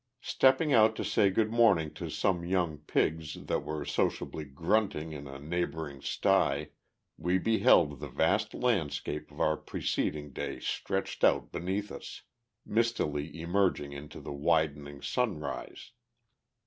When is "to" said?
0.95-1.03, 1.93-2.09